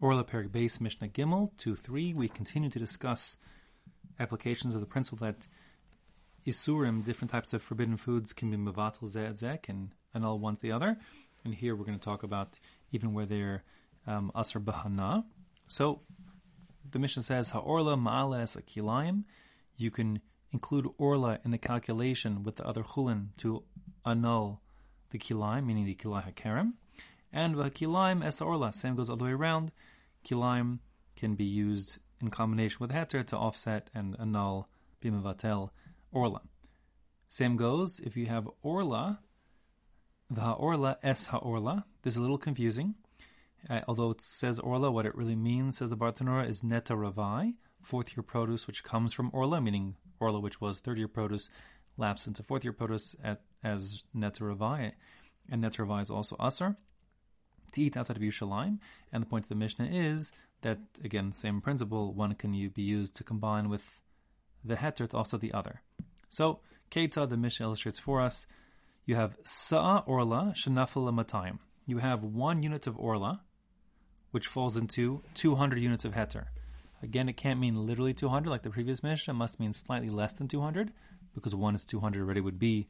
[0.00, 2.14] Orla Perek Beis Mishnah Gimel 2 3.
[2.14, 3.36] We continue to discuss
[4.20, 5.48] applications of the principle that
[6.46, 10.70] Isurim, different types of forbidden foods, can be Mavatal Zek and annul one to the
[10.70, 10.96] other.
[11.44, 12.60] And here we're going to talk about
[12.92, 13.64] even where they're
[14.06, 15.24] um, Asr Bahana.
[15.66, 16.02] So
[16.88, 19.24] the Mishnah says, Ha'orla Ma'ales Akilayim.
[19.76, 20.20] You can
[20.52, 23.64] include Orla in the calculation with the other Chulin to
[24.06, 24.62] annul
[25.10, 26.74] the Kilayim, meaning the Kilay HaKerem.
[27.32, 29.72] And kilaim es orla, same goes all the way around.
[30.24, 30.80] Kilaim
[31.16, 34.68] can be used in combination with heter to offset and annul
[35.02, 35.70] bimavatel
[36.12, 36.42] orla.
[37.28, 39.20] Same goes if you have orla,
[40.30, 41.84] the orla es haorla.
[42.02, 42.94] This is a little confusing.
[43.68, 47.54] Uh, although it says orla, what it really means, says the Bartenura, is neta ravai,
[47.82, 51.50] fourth year produce, which comes from orla, meaning orla, which was third year produce,
[51.96, 54.92] lapsed into fourth year produce at, as neta ravai,
[55.50, 56.76] and neta ravai is also asar
[57.72, 58.78] to eat outside of Yerushalayim.
[59.12, 60.32] And the point of the Mishnah is
[60.62, 63.84] that, again, same principle, one can be used to combine with
[64.64, 65.82] the heter to offset the other.
[66.28, 66.60] So,
[66.90, 68.46] Keita, the Mishnah illustrates for us,
[69.06, 71.58] you have Sa'a Orla Shanafala Matayim.
[71.86, 73.42] You have one unit of Orla,
[74.30, 76.46] which falls into 200 units of heter.
[77.02, 80.34] Again, it can't mean literally 200 like the previous Mishnah, it must mean slightly less
[80.34, 80.92] than 200,
[81.34, 82.88] because 1 is 200 already would be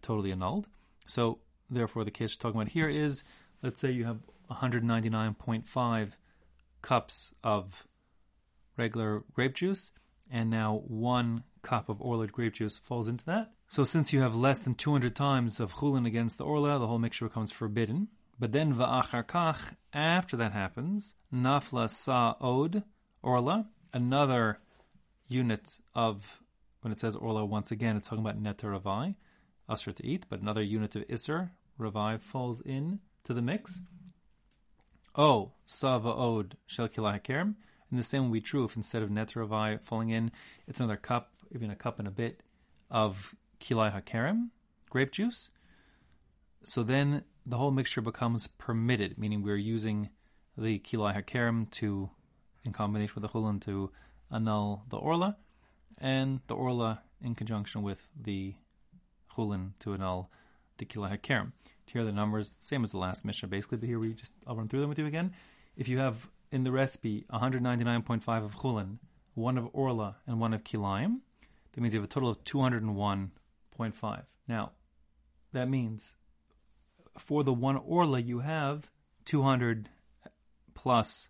[0.00, 0.66] totally annulled.
[1.06, 1.38] So,
[1.70, 3.22] therefore, the case we're talking about here is
[3.62, 6.10] let's say you have 199.5
[6.82, 7.86] cups of
[8.76, 9.92] regular grape juice,
[10.30, 13.52] and now one cup of Orla grape juice falls into that.
[13.68, 16.98] So since you have less than 200 times of chulin against the Orla, the whole
[16.98, 18.08] mixture becomes forbidden.
[18.38, 22.82] But then va'achar kach, after that happens, nafla sa'od
[23.22, 24.58] Orla, another
[25.28, 26.42] unit of,
[26.80, 29.14] when it says Orla once again, it's talking about neta ravai,
[29.68, 33.82] usher to eat, but another unit of Isser, ravai, falls in to the mix.
[35.14, 37.54] Oh, Sava Od Shel Hakerem.
[37.90, 40.30] And the same will be true if instead of Netravai falling in,
[40.66, 42.42] it's another cup, even a cup and a bit
[42.90, 44.50] of Kilai
[44.88, 45.50] grape juice.
[46.64, 50.08] So then the whole mixture becomes permitted, meaning we're using
[50.56, 52.10] the Kilai to,
[52.64, 53.90] in combination with the Chulin, to
[54.30, 55.36] annul the Orla,
[55.98, 58.54] and the Orla in conjunction with the
[59.36, 60.30] Chulin to annul
[60.78, 61.52] the Kilai Hakerem.
[61.86, 63.48] Here are the numbers, same as the last Mishnah.
[63.48, 63.78] basically.
[63.78, 65.34] But here we just I'll run through them with you again.
[65.76, 68.98] If you have in the recipe 199.5 of chulin,
[69.34, 71.20] one of orla, and one of kilayim,
[71.72, 74.22] that means you have a total of 201.5.
[74.48, 74.72] Now,
[75.52, 76.14] that means
[77.18, 78.90] for the one orla you have
[79.24, 79.88] 200
[80.74, 81.28] plus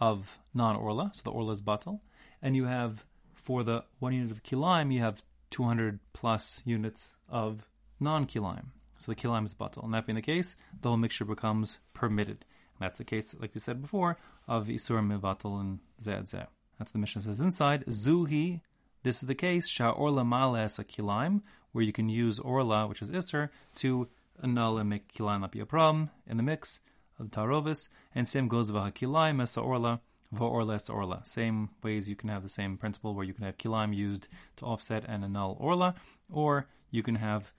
[0.00, 2.00] of non-orla, so the orla is batal,
[2.40, 3.04] and you have
[3.34, 7.68] for the one unit of kilayim you have 200 plus units of
[8.02, 8.66] non-kilayim.
[8.98, 9.84] So the kilayim is batal.
[9.84, 12.44] And that being the case, the whole mixture becomes permitted.
[12.78, 16.46] And that's the case, like we said before, of isur mivatal and zed zeh.
[16.78, 17.84] That's the Mishnah says inside.
[17.86, 18.60] Zuhi,
[19.02, 21.42] this is the case, sha'orla males a kilayim,
[21.72, 24.08] where you can use orla, which is isur, to
[24.42, 26.80] annul and make kilayim not be a problem in the mix
[27.18, 27.88] of tarovis.
[28.14, 30.00] And same goes with kilayim as orla.
[30.38, 31.22] Orla es orla.
[31.24, 34.64] Same ways you can have the same principle where you can have kilayim used to
[34.64, 35.94] offset and annul orla,
[36.32, 37.52] or you can have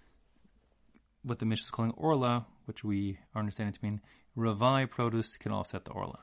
[1.23, 4.01] what the Mishnah is calling orla, which we are understanding to mean
[4.37, 6.19] ravai produce can offset the orla.